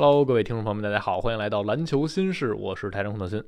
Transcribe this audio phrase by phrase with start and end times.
[0.00, 3.42] Hello，各位听众朋友们，大家好，欢迎来到篮球新事，我是台中洪德新。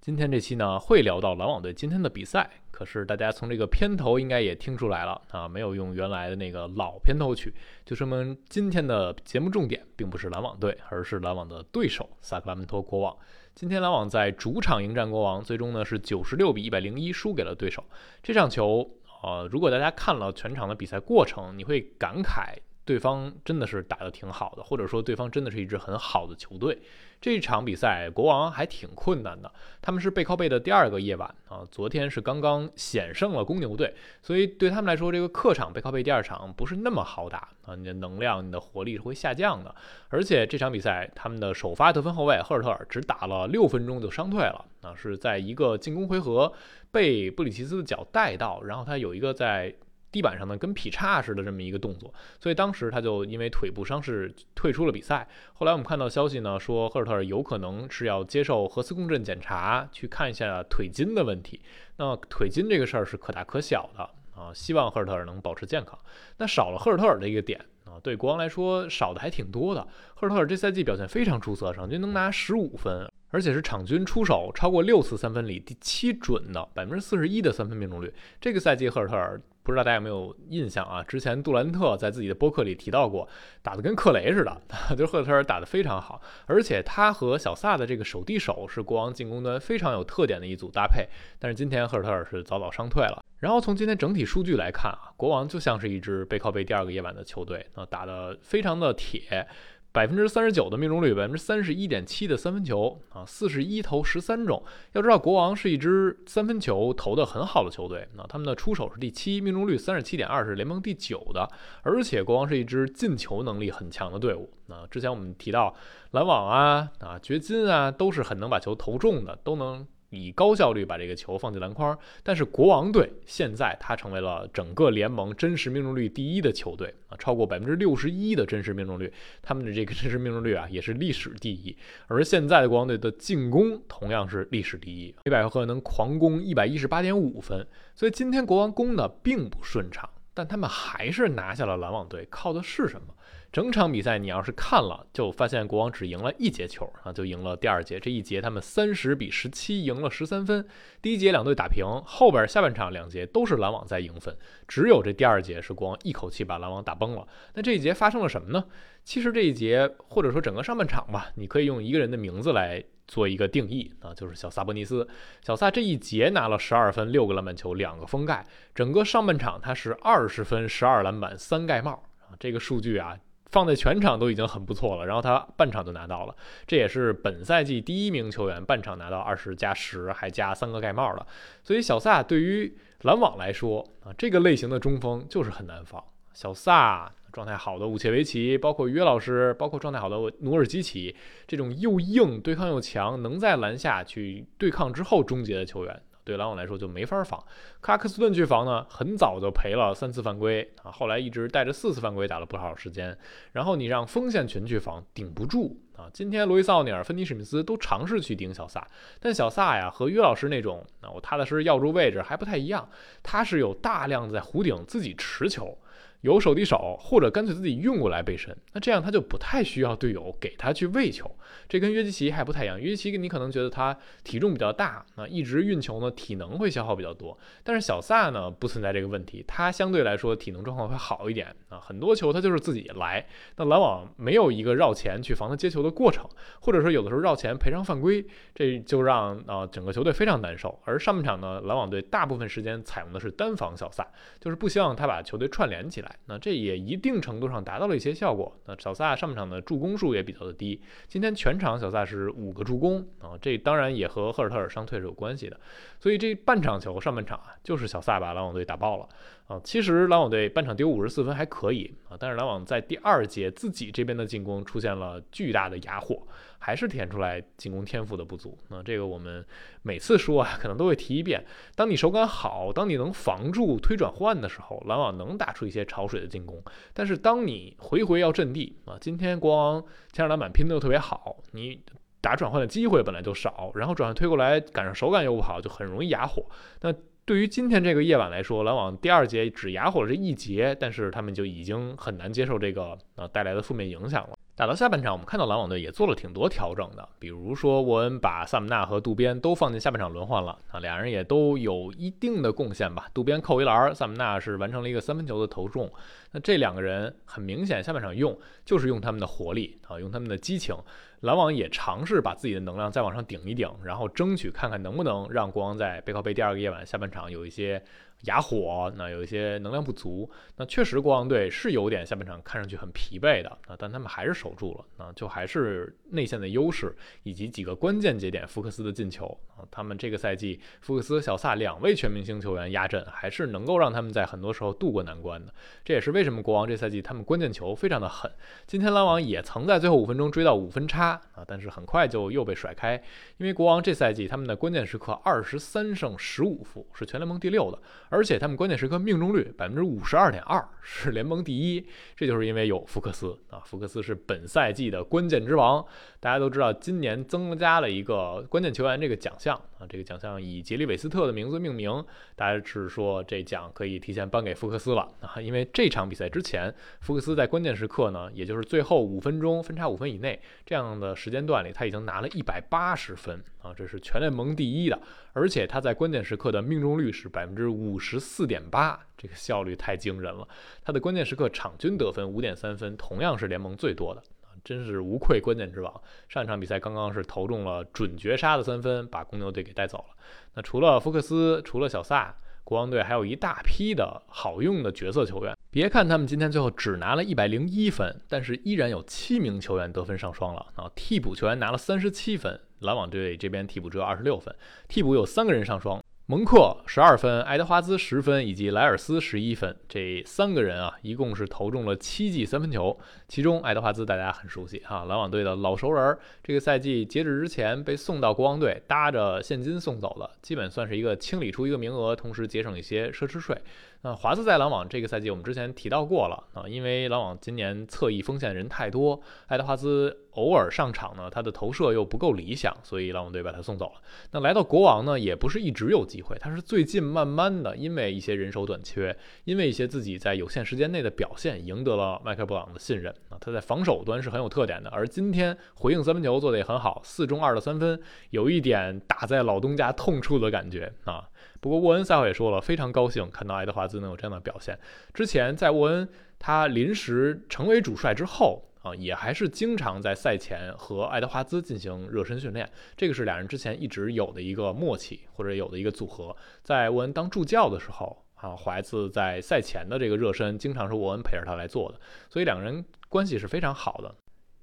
[0.00, 7.54] 今天这期呢会聊到篮网队今天的比赛，可是大家从这个片头应该也听出来了啊，没有用原来的那个老片头曲，
[7.84, 13.16] 就说明今天的节目重点并不是篮网队，而是篮网的对手萨克拉门托国王。
[13.54, 17.84] 今天篮网在主场迎战国王，最终呢是九十六比一百零一输给了对手。
[18.24, 18.90] 这场球，
[19.22, 22.56] 呃，如果大家看了全场的比赛过程，你会感慨。
[22.84, 26.78] 对方真的是打得挺好的，或者说对方真的是一支很好的球队。
[27.20, 31.64] 这场比赛国王还挺困难的，他们是背靠背的第二个夜晚啊。
[31.70, 37.76] 昨天是刚刚险胜了公牛队，所以对他们来说，这个客场背靠背第二场不是那么好打啊。
[37.76, 39.72] 你的能量、你的活力是会下降的。
[40.08, 46.52] 而且这场比赛他们的首发得分后卫赫尔特尔只打了六分钟就伤退了啊，是在一个进攻回合
[46.90, 49.72] 被布里奇斯的脚带到，然后他有一个在。
[50.12, 55.26] 地板上呢，跟劈叉似的这么一个动作，所以当时他就因为腿部伤势退出了比赛。
[55.54, 61.62] 后来我们看到消息呢，说赫尔特尔有可能是要接受核磁共振检查，去看一下腿筋的问题。
[61.96, 64.02] 那腿筋这个事儿是可大可小的
[64.38, 65.98] 啊，希望赫尔特尔能保持健康。
[66.36, 69.80] 那少了赫尔特尔的一个点啊，对国王来说少的还挺多的。
[70.14, 78.12] 赫尔特尔这赛季表现非常出色，场均能拿十五分，而且是场均出手超过六次三分里第七准的百分之四十一的三分命中率。
[78.38, 79.40] 这个赛季赫尔特尔。
[79.62, 81.02] 不知道大家有没有印象啊？
[81.04, 83.28] 之前杜兰特在自己的播客里提到过，
[83.62, 84.60] 打得跟克雷似的，
[84.96, 91.06] 就是赫特尔打得非常好，而且他和小萨的这个手递手是国王进攻端非常有特点的一组搭配。
[91.38, 93.22] 但是今天赫尔特尔是早早伤退了。
[93.38, 99.46] 然后从今天整体数据来看啊，国王就像是一支背靠背第二个夜晚的球队，啊，打得非常的铁。
[99.92, 104.62] 百分之三十九的命中率，百分之三十一点七的三分球啊，四十一投十三中。
[104.92, 111.46] 要知道，国王是一支三分球投的很好的球队，那他们的出手是第七，命中率三十七点二是联盟第九的。
[111.82, 114.50] 而且国王是一支进球能力很强的队伍。
[114.66, 115.74] 那之前我们提到
[116.12, 119.86] 篮网啊啊掘金啊，都是很能把球投中的，都能。
[120.12, 131.74] 以高效率把这个球放进篮筐，但是国王队现在他成为了整个联盟真实命中率第一的球队啊，超过百分之六十一的真实命中率，他们的这个真实命中率啊也是历史第一。
[132.08, 143.14] 而现在的国王队的进攻同样是历史第一，每百回合能狂攻一百一十八点五分，所以今天国王攻的并不顺畅，但他们还是拿下了篮网队，靠的是什么？
[143.52, 148.00] 整场比赛，你要是看了，就发现国王只赢了一节球啊，就赢了第二节。
[148.00, 150.66] 这一节他们三十比十七赢了十三分。
[151.02, 154.34] 第一节两队打平，后边下半场两节都是篮网在赢分，
[154.66, 157.28] 只有这第二节是国王一口气把篮网打崩了。
[157.52, 158.64] 那这一节发生了什么呢？
[159.04, 165.06] 其实这一节或者说整个上半场吧，你可以用一个人的名字来做一个定义啊，就是小萨博尼斯。
[165.44, 173.18] 小萨这一节拿了十二分、六个篮板球、两个封盖，整个上半场他是二十分、十二篮板、三盖帽啊，这个数据啊。
[173.52, 176.34] 放在全场都已经很不错了，然后他半场就拿到了，
[176.66, 181.26] 这也是本赛季第一名球员半场拿到二十加十，还加三个盖帽的。
[181.62, 186.02] 所以小萨对于篮网来说啊，这个类型的中锋就是很难防。
[186.32, 191.14] 小萨状态好的武切维奇，包括约老师，包括状态好的努尔基奇，
[191.46, 196.02] 这种又硬、对抗又强，能在篮下去对抗之后终结的球员。
[196.24, 197.42] 对篮网来说就没法防，
[197.80, 203.16] 克拉克斯顿去防呢，很早就赔了三次犯规啊，后来一直带着四次犯规打了不少时间。
[203.52, 206.08] 然后你让锋线群去防，顶不住啊。
[206.12, 208.86] 今天罗伊斯·奥尼尔、芬尼·史密斯都尝试去顶小萨，
[209.20, 212.88] 但小萨呀和约老师那种啊，我踏踏实实要住位置还不太一样，
[213.22, 215.76] 他是有大量在弧顶自己持球。
[216.22, 221.30] 有手递手，或者干脆自己运过来背身，那这样他就不太需要队友给他去喂球。
[221.68, 222.80] 这跟约基奇还不太一样。
[222.80, 227.36] 约基奇你可能觉得他体重比较大，啊，一直运球呢，体能会消耗比较多。
[227.62, 231.78] 但是小萨呢，不存在这个问题，他相对来说体能状况会好一点啊。
[231.80, 233.26] 很多球他就是自己来。
[233.56, 236.26] 那篮网没有一个绕前去防他接球的过程，
[236.60, 240.78] 或者说有的时候绕前赔上犯规，这就让啊整个球队非常难受。
[240.84, 244.06] 而上半场呢，篮网队大部分时间采用的是单防小萨，
[244.40, 246.11] 就是不希望他把球队串联起来。
[246.26, 248.56] 那这也一定程度上达到了一些效果。
[248.66, 255.58] 那小萨上半场的助攻数也比较的低，今天全场小萨是五个助攻啊，这当然也和赫尔特尔伤退是有关系的。
[256.00, 259.08] 所以这半场球上半场啊，就是小萨把篮网队打爆了
[259.46, 259.60] 啊。
[259.64, 266.22] 其实篮网队半场丢五十四分还可以啊，但是篮网在第二节自己这边的进攻出现了巨大的哑火。
[266.64, 268.56] 还是填出来进攻天赋的不足。
[268.68, 269.44] 那这个我们
[269.82, 271.44] 每次说啊，可能都会提一遍。
[271.74, 276.62] 当你手感好，当你能防住推转换的时候，篮网能打出一些潮水的进攻。
[276.94, 281.82] 但是当你回回要阵地啊，今天国王前场篮板拼的又特别好，你
[282.20, 286.46] 打转换的机会本来就少，然后转换推过来赶上手感又不好，就很容易哑火。
[286.82, 294.36] 那对于今天这个夜晚来说，篮网第二节只哑火了这一节，但是他们就已经很难接受这个呃带来的负面影响了。
[294.54, 303.08] 打到下半场，我们看到篮网队也做了挺多调整的，比如说沃恩把萨姆纳和渡边都放进下半场轮换了啊，俩人也都有一定的贡献吧。
[303.14, 305.90] 渡边扣一篮，萨姆纳是完成了一个三分球的投中。
[306.32, 310.76] 那这两个人很明显，下半场用就是用他们的活力啊，用他们的激情。
[311.20, 317.82] 篮网也尝试把自己的能量再往上顶一顶，然后争取看看能不能让国王在背靠背第二个夜晚下半场有一些。
[318.22, 329.26] 哑火，那有一些能量不足，那确实国王队是有点下半场看上去很疲惫的啊，但他们还是守住了，那就还是内线的优势以及几个关键节点福克斯的进球
[329.56, 335.52] 啊，他们这个赛季福克斯、小萨两位全明星球员压阵，还是能够让他们在很多时候渡过难关的。
[335.84, 338.30] 这也是为什么国王这赛季他们关键球非常的狠。
[338.66, 342.94] 今天篮网也曾在最后五分钟追到五分差啊，但是很快就又被甩开，
[343.38, 347.78] 因为国王这赛季他们的关键时刻二十三胜十五负，是全联盟第六的。
[348.12, 351.82] 而且他们关键时刻命中率百分之五十二点二，是联盟第一。
[352.14, 355.82] 这就是因为有福克斯啊，福克斯是本赛季的关键之王。
[356.20, 362.04] 大家都知道，今年增加了一个关键球员这个奖项啊，这个奖项以杰里韦斯特的名字命名。
[362.36, 365.40] 大家是说这奖可以提前颁给福克斯了啊？
[365.40, 375.00] 因为这场比赛之前，福克斯在关键时刻呢，也就是最后五分钟分差五分以内这样的时间段里，他已经拿了一百八十分啊，这是全联盟第一的。
[375.32, 380.46] 而且他在关键时刻的命中率是百分之五十四点八，这个效率太惊人了。
[380.84, 386.02] 他的关键时刻场均得分五点三分，同样是联盟最多的啊，真是无愧关键之王。
[386.28, 390.16] 上一场比赛刚刚是投中了准绝杀的三分，把公牛队给带走了。
[390.54, 395.56] 那除了福克斯，除了小萨，国王队还有一大批的好用的角色球员。
[395.74, 400.92] 别看他们今天最后只拿了一百零一分，但是依然有七名球员得分上双了啊！
[400.94, 404.54] 替补球员拿了三十七分，篮网队这边替补只有二十六分，
[404.86, 406.04] 替补有三个人上双。
[406.26, 412.98] 蒙克十二分，爱德华兹十分，以及莱尔斯十一分，这三个人啊，一共是投中了七记三分球。
[413.26, 423.56] 其中爱德华兹大家很熟悉哈，篮网队的老熟人，这个赛季截止之前被送到国王队，搭着现金送走了，基本算是一个清理出一个名额，同时节省一些奢侈税。
[424.04, 434.00] 那华兹在篮网这个赛季，我们之前提到过了啊，因为篮网今年侧翼锋线人太多，爱德华兹偶尔上场呢，他的投射又不够理想，所以篮网队把他送走了。
[434.32, 443.38] 那来到国王呢，也不是一直有机会，他是最近慢慢的，因为一些人手短缺，因为一些自己在有限时间内的表现，赢得了麦克布朗的信任啊。
[443.40, 448.00] 他在防守端是很有特点的，而今天回应三分球做得也很好，四中二的三分，
[448.30, 451.28] 有一点打在老东家痛处的感觉啊。
[451.62, 454.76] 不过沃恩赛后也说了，非常高兴看到爱德华兹能有这样的表现。
[455.14, 466.36] 之前在沃恩他临时成为主帅之后啊，也还是经常在赛前和爱德华兹进行热身训练，这个是两人之前一直有的一个默契或者有的一个组合。
[466.64, 474.12] 在沃恩当助教的时候啊，怀兹在赛前的这个热身经常是沃恩陪着他来做的，所以两个人关系是非常好的。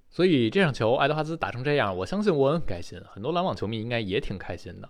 [0.09, 4.89] 所以这场球爱德华兹打成这样，我相信沃恩开心，很多篮网球迷应该也挺开心的。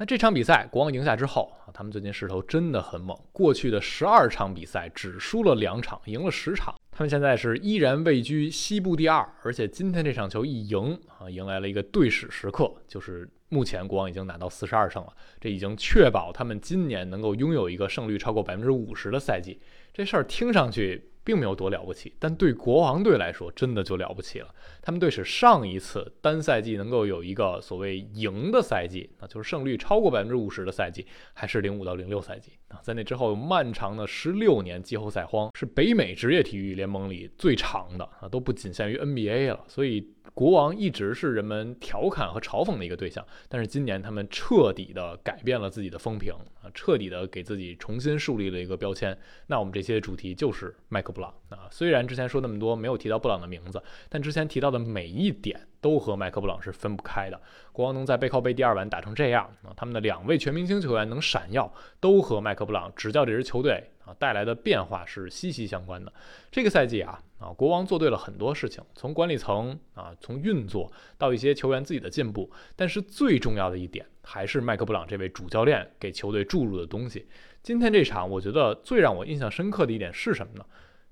[0.00, 3.18] 那这场比赛国王赢下之后啊，他们最近势头真的很猛。
[3.32, 6.72] 过去的十二场比赛只输了两场，赢了十场。
[6.92, 19.60] 他们现在是依然位居西部第二，而且今天这场球一赢啊，迎来了一个对史时刻，就是目前国王已经拿到四十二胜了，这已经确保他们今年能够拥有一个胜率超过百分之五十的赛季。
[19.92, 21.10] 这事儿听上去。
[21.28, 24.48] 并没有多了不起，但对国王队来说，真的就了不起了。
[24.80, 32.80] 他们队史上一次单赛季能够有一个所谓赢的赛季，那就是胜率超过百分之五十的赛季，还是零五到零六赛季啊。
[32.82, 39.64] 在那之后，漫长的十六年季后赛荒，是北美职业体育联盟里最长的啊，都不仅限于 NBA 了。
[39.68, 40.08] 所以。
[40.34, 46.32] 国王一直是人们调侃和嘲讽的一个对象，但是今年他们彻底的改变了自己的风评
[46.62, 49.16] 啊，彻底的给自己重新树立了一个标签。
[49.46, 57.40] 那我们这些主题就是麦克布朗啊，虽然之前说那么多没有提到布朗的名字，但之前提到的每一点都和麦克布朗是分不开的。
[57.72, 63.90] 国王能在背靠背第二晚打成这样啊，他们的两位全明星球员能闪耀，都和麦克布朗执教这支球队。
[64.08, 66.10] 啊，带来的变化是息息相关的。
[66.50, 72.50] 这个赛季啊，啊，国王做对了很多事情，从管理层啊，从运作到一些球员自己的进步。
[72.74, 77.28] 但是最重要的一点，还是麦克布朗这位主教练给球队注入的东西。
[77.62, 80.64] 今天这场，我觉得最让我印象深刻的一点是什么呢？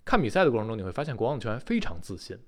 [0.02, 2.38] 看比赛的过程中，你会发现国王的球员非常自信，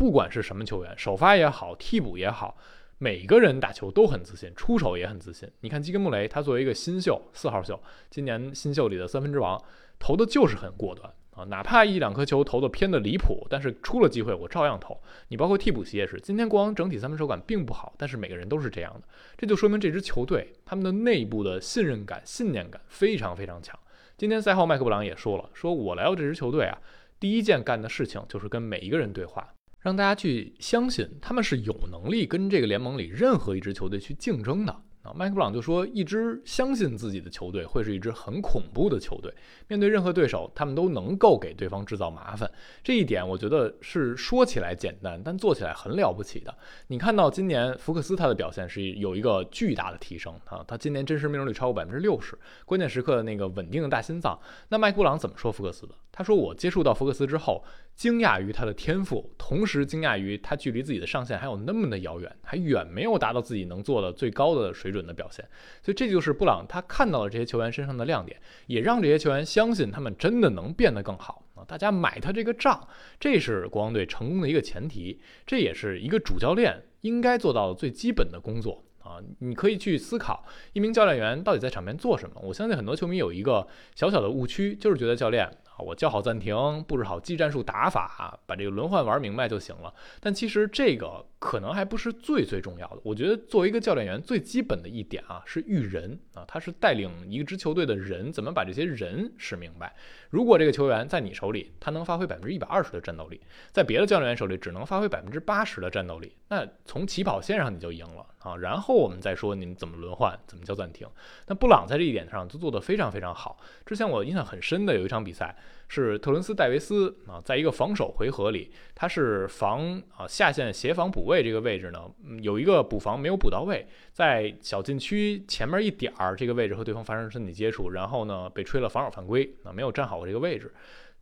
[0.00, 2.56] 不管是什么球员，首发也好，替补也好。
[2.96, 5.46] 每个人打球都很自信，出手也很自信。
[5.60, 7.78] 你看基根穆雷，他作为一个新秀，四号秀，
[8.08, 9.62] 今年新秀里的三分之王，
[9.98, 14.98] 投的就是很果断啊，哪怕一两颗球投的偏的离谱，但是出了机会我照样投。
[15.28, 23.78] 你包括替补席也是，今天国王整体三分手感并不好，但是每个人都是这样的，这就说明这支球队他们的内部的信任感、信念感非常非常强。
[24.16, 26.78] 今天赛后麦克布朗也说了，说我来到这支球队啊，
[27.18, 29.52] 第一件干的事情就是跟每一个人对话。
[29.80, 34.82] 让大家去相信他们是有能力跟这个联盟里任何一支球队去竞争的。
[35.02, 39.34] 啊，麦克布朗就说，一支相信自己的球队会是一支很恐怖的球队，
[39.66, 42.50] 面对任何对手，他们都能够给对方制造麻烦。
[42.84, 46.54] 这一点我觉得是说起来简单，但做起来很了不起的。
[46.88, 54.38] 你看到今年福克斯他的表现是有一个巨大的提升啊，他今年真实命中率超过百分之六十，关键时刻的那个稳定的大心脏。
[54.68, 55.94] 那麦克布朗怎么说福克斯的？
[56.12, 57.64] 他说：“我接触到福克斯之后，
[58.00, 65.46] 惊讶于他的天赋，同时惊讶于他距离自己的上限还有那么的遥远，还远没有达到自己能做的最高的水准的表现。
[65.82, 71.60] 所以这就是布朗他看到了这些球员身上的亮点，也让这些球员相信他们真的能变得更好啊！
[71.68, 72.88] 大家买他这个账，
[73.18, 82.40] 这是国王队成功的一个前提，这也是一个主教练应该做到的最基本的工作。”啊，你可以去思考一名教练员到底在场边做什么。
[82.42, 89.92] 我相信很多球迷有一个小小的误区，就是觉得教练，我叫好暂停，布置好技战术打法，把这个轮换玩明白就行了。
[90.20, 92.98] 但其实这个可能还不是最最重要的。
[93.02, 99.94] 我觉得作为一个教练员，最基本的一点啊，是育人啊，他是带领一支球队的人，怎么把这些人使明白。
[100.30, 103.40] 如果这个球员在你手里，他能发挥百分之一百二十的战斗力，
[103.72, 108.56] 在别的教练员手里只能发挥百分之八十的战斗力，那从起跑线上你就赢了啊！
[108.56, 111.08] 然后我们再说你怎么轮换，怎么叫暂停。
[111.46, 113.58] 那布朗在这一点上就做得非常非常好。
[113.84, 115.56] 之前我印象很深的有一场比赛
[115.88, 122.00] 是特伦斯戴维斯啊，在一个防守回合里，他是防啊下线协防补位这个位置呢，
[122.42, 130.24] 有一个补防没有补到位，在小禁区前面一点儿这个位置和对方发生身体接触，然后呢被吹了防守犯规啊，没有站好。
[130.24, 130.72] 这个位置，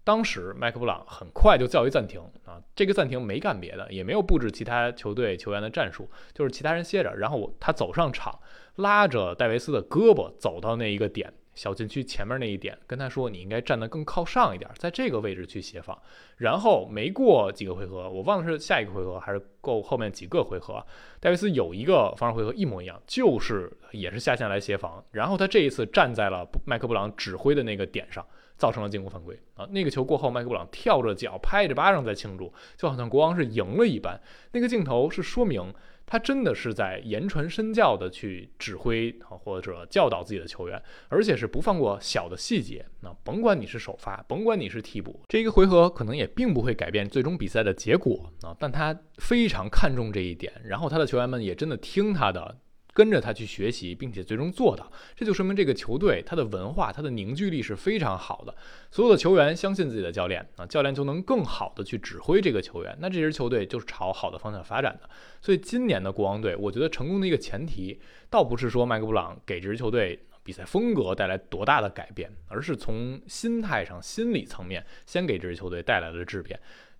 [0.04, 8.38] 当时麦克布朗很快就叫一暂停啊，这个暂停没干别的，也没有布置其他球队球员的战术，就是其他人歇着，然后我他走上场，
[8.76, 16.00] 拉着戴维斯的胳膊走到那一个点，小禁区前面那一点，跟他说你应该站得更靠上一点，在这个位置去协防。
[16.36, 20.80] 然后没过几个回合，我忘了是下一个回合还是够后面几个回合，
[21.18, 28.24] 戴维斯有一个防守回合一模一样，就是也是下线来协防，然后他这一次站在了麦克布朗指挥的那个点上。
[28.58, 29.64] 造成了进攻犯规啊！
[29.70, 34.20] 那个球过后，麦克布朗跳着脚，拍着巴掌在庆祝，就好像国王是赢了一般。
[34.50, 35.72] 那个镜头是说明
[36.10, 42.84] 他真的是在言传身教的去指挥啊，或者教导自己的球员，而且是不放过小的细节。
[43.00, 48.56] 那甭管你是首发，甭管你是替补，这一个回合可能也并不会改变最终比赛的结果啊。
[48.58, 52.56] 但他非常看重这一点，然后他的球员们也真的听他的。
[52.98, 58.52] 跟着他去学习，并且最终做到，这就说明这个球队它的文化、它的凝聚力是非常好的。
[58.90, 65.08] 所有的球员相信自己的教练啊，教练就能更好的去指挥这个球员，那这支球队就是朝好的方向发展的。
[65.40, 76.58] 所以今年的国王队，我觉得成功的一个前提，倒不是说麦克布朗给这支球队比赛风格带来多大的改变，而是从心态上、心理层面先给这支球队带来了质变。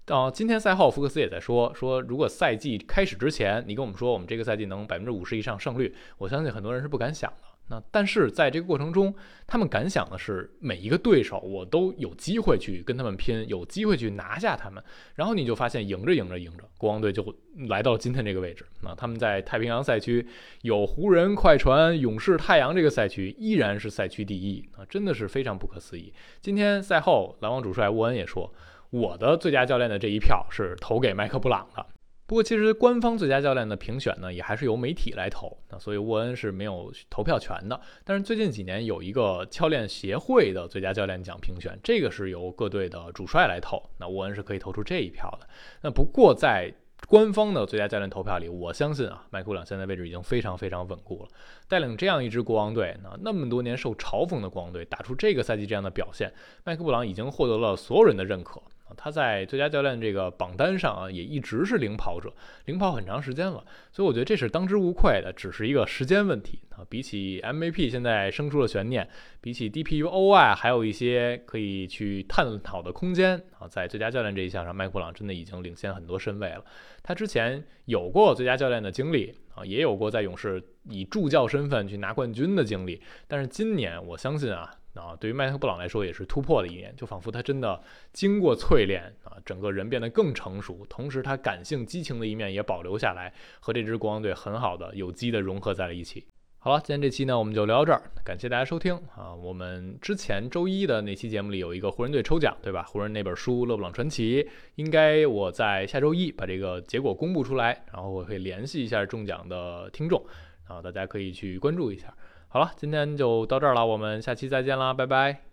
[0.09, 7.49] 到今天赛后，福克斯也在说说，如果赛季开始之前，你跟我们说我们这个赛季能百分之五十以上胜率，我相信很多人是不敢想的。
[7.71, 9.15] 那但是在这个过程中，
[9.47, 14.83] 他们敢想的是每一个对手，我都有机会去跟他们拼，有机会去拿下他们。
[15.15, 17.23] 然后你就发现，赢着赢着赢着，国王队就
[17.69, 18.65] 来到今天这个位置。
[18.81, 20.27] 那他们在太平洋赛区
[20.63, 26.11] 有湖人、快船、勇士、太阳这个赛区，依然是赛区第一啊，真的是非常不可思议。
[26.41, 28.51] 今天赛后，篮网主帅沃恩也说。
[28.91, 31.85] 我的最佳教练的这一票是投给麦克布朗的。
[32.27, 35.57] 不过，其实官方最佳教练的评选呢，也还是由媒体来投。
[35.71, 37.81] 那所以沃恩是没有投票权的。
[38.05, 43.83] 但是最近几年有一个教练协会的最佳教练奖评选，这个是由各队的主帅来投。
[43.99, 45.49] 那沃恩是可以投出这一票的。
[45.83, 46.71] 那不过在
[47.07, 51.29] 官方的最佳教练投票里，我相信啊，麦克布朗现在位置已经非常非常稳固了。
[51.67, 56.31] 带领这样一支国王队，那那么多年受嘲讽的国王队，打出这个赛季这样的表现，
[56.65, 58.61] 麦克布朗已经获得了所有人的认可。
[58.97, 62.33] 他在最佳教练这个榜单上啊，也一直是领跑者，
[62.65, 66.85] 领跑很长时间了，所以我觉得这是当之无愧的，只是一个时间问题啊。
[66.89, 69.09] 比起 MVP 现在生出了悬念，
[69.41, 73.69] 比起 DPUOI 还有一些可以去探讨的空间啊。
[73.69, 76.65] 在最佳教练这一项上，麦克布朗真的已经领先很多身位了。
[77.03, 84.71] 他之前有过最佳教练的经历啊，也有过在勇士以助教身份去拿冠军的经历，但是今年我相信啊。
[84.99, 87.81] 啊，对于麦克布朗来说也是突破的一年，就仿佛他真的
[88.13, 96.27] 经过淬炼啊，整个人变得更成熟，同时他感性激情的一面也保留下来，和这支国王队很好的有机的融合在了一起。
[96.61, 99.33] 好了，今天这期呢我们就聊到这儿，感谢大家收听啊。
[99.33, 102.83] 我们之前周一的那期节目里有一个湖人队抽奖，对吧？
[102.83, 104.43] 湖人那本书《勒布朗传奇》，
[104.75, 110.21] 应该我在下周一把这个结果公布出来，然后我会联系一下中奖的听众，
[110.67, 112.13] 然后，大家可以去关注一下。
[112.51, 115.48] 好了，今天就到这儿了，我们下期再见啦，拜拜。